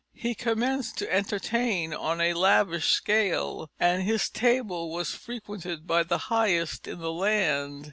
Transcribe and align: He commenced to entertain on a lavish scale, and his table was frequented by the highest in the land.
He 0.15 0.33
commenced 0.33 0.97
to 0.97 1.13
entertain 1.13 1.93
on 1.93 2.21
a 2.21 2.33
lavish 2.33 2.89
scale, 2.89 3.69
and 3.79 4.01
his 4.01 4.31
table 4.31 4.91
was 4.91 5.13
frequented 5.13 5.85
by 5.85 6.01
the 6.01 6.17
highest 6.17 6.87
in 6.87 6.97
the 6.97 7.11
land. 7.13 7.79